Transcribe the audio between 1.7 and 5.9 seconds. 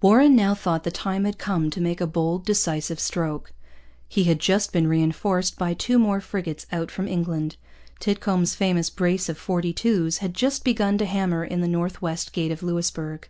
to make a bold, decisive stroke. He had just been reinforced by